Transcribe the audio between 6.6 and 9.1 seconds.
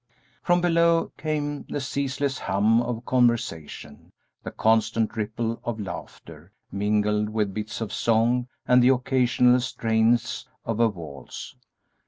mingled with bits of song, and the